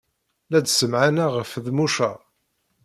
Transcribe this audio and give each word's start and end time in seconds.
La 0.49 0.59
d-ssemɛaneɣ 0.59 1.31
ɣef 1.33 1.47
Feḍmuca. 1.53 2.11